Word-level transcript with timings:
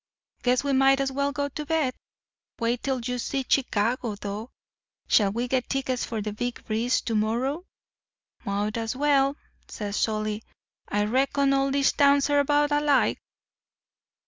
Guess 0.41 0.63
we 0.63 0.73
might 0.73 0.99
as 0.99 1.11
well 1.11 1.31
go 1.31 1.47
to 1.49 1.63
bed. 1.63 1.93
Wait 2.57 2.81
till 2.81 2.99
you 3.01 3.19
see 3.19 3.45
Chicago, 3.47 4.15
though. 4.15 4.49
Shall 5.07 5.31
we 5.31 5.47
get 5.47 5.69
tickets 5.69 6.03
for 6.05 6.23
the 6.23 6.33
Big 6.33 6.65
Breeze 6.65 7.01
to 7.01 7.13
morrow?' 7.13 7.65
"'Mought 8.43 8.77
as 8.77 8.95
well,' 8.95 9.35
says 9.67 9.95
Solly. 9.95 10.41
'I 10.87 11.05
reckon 11.05 11.53
all 11.53 11.69
these 11.69 11.91
towns 11.91 12.31
are 12.31 12.39
about 12.39 12.71
alike. 12.71 13.19